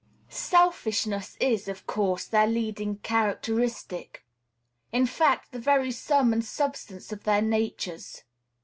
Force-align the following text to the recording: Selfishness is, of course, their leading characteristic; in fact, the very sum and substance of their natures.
Selfishness 0.29 1.37
is, 1.39 1.67
of 1.67 1.85
course, 1.85 2.25
their 2.25 2.47
leading 2.47 2.95
characteristic; 3.03 4.25
in 4.91 5.05
fact, 5.05 5.51
the 5.51 5.59
very 5.59 5.91
sum 5.91 6.33
and 6.33 6.43
substance 6.43 7.11
of 7.11 7.23
their 7.23 7.43
natures. 7.43 8.23